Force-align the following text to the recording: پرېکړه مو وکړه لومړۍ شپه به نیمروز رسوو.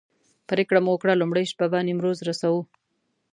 پرېکړه 0.49 0.79
مو 0.85 0.91
وکړه 0.93 1.13
لومړۍ 1.21 1.45
شپه 1.51 1.65
به 1.71 1.79
نیمروز 1.87 2.17
رسوو. 2.27 2.61